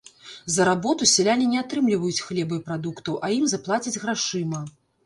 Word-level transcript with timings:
За 0.53 0.63
работу 0.69 1.09
сяляне 1.11 1.45
не 1.53 1.61
атрымаюць 1.63 2.23
хлеба 2.29 2.53
і 2.61 2.65
прадуктаў, 2.71 3.21
а 3.27 3.35
ім 3.39 3.45
заплацяць 3.57 3.97
грашыма. 4.03 4.69